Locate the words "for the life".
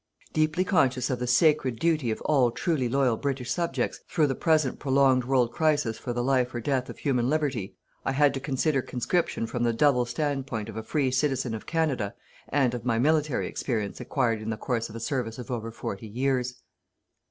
5.99-6.55